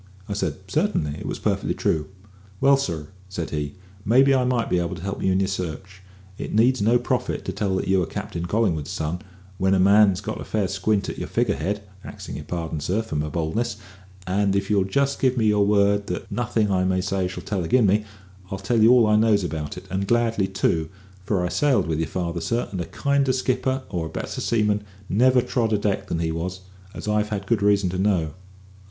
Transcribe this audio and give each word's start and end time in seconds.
I 0.27 0.33
said, 0.33 0.55
"Certainly; 0.67 1.19
it 1.19 1.27
was 1.27 1.37
perfectly 1.37 1.75
true." 1.75 2.07
"Well, 2.59 2.75
sir," 2.75 3.09
said 3.29 3.51
he, 3.51 3.75
"maybe 4.03 4.33
I 4.33 4.45
might 4.45 4.67
be 4.67 4.79
able 4.79 4.95
to 4.95 5.03
help 5.03 5.21
you 5.21 5.31
in 5.31 5.39
your 5.39 5.47
search. 5.47 6.01
It 6.39 6.55
needs 6.55 6.81
no 6.81 6.97
prophet 6.97 7.45
to 7.45 7.51
tell 7.51 7.75
that 7.75 7.87
you 7.87 8.01
are 8.01 8.07
Captain 8.07 8.47
Collingwood's 8.47 8.89
son, 8.89 9.19
when 9.59 9.75
a 9.75 9.79
man 9.79 10.07
gets 10.15 10.25
a 10.27 10.43
fair 10.43 10.67
squint 10.67 11.07
at 11.07 11.19
your 11.19 11.27
figure 11.27 11.53
head, 11.55 11.83
axing 12.03 12.35
your 12.37 12.45
pardon, 12.45 12.79
sir, 12.79 13.03
for 13.03 13.15
my 13.15 13.29
boldness; 13.29 13.77
and 14.25 14.55
if 14.55 14.71
you'll 14.71 14.85
just 14.85 15.19
give 15.19 15.37
me 15.37 15.45
your 15.45 15.67
word 15.67 16.07
that 16.07 16.31
nothing 16.31 16.71
I 16.71 16.83
may 16.83 16.99
say 17.01 17.27
shall 17.27 17.43
tell 17.43 17.63
agin 17.63 17.85
me, 17.85 18.03
I'll 18.49 18.57
tell 18.57 18.81
you 18.81 18.89
all 18.91 19.05
I 19.05 19.17
knows 19.17 19.43
about 19.43 19.77
it, 19.77 19.85
and 19.91 20.07
gladly 20.07 20.47
too; 20.47 20.89
for 21.25 21.45
I 21.45 21.49
sailed 21.49 21.85
with 21.85 21.99
your 21.99 22.07
father, 22.07 22.41
sir, 22.41 22.67
and 22.71 22.81
a 22.81 22.85
kinder 22.85 23.33
skipper 23.33 23.83
or 23.89 24.07
a 24.07 24.09
better 24.09 24.41
seaman 24.41 24.83
never 25.07 25.43
trod 25.43 25.71
a 25.73 25.77
deck 25.77 26.07
than 26.07 26.17
he 26.17 26.31
was, 26.31 26.61
as 26.95 27.07
I've 27.07 27.29
had 27.29 27.45
good 27.45 27.61
reason 27.61 27.91
to 27.91 27.99
know." 27.99 28.33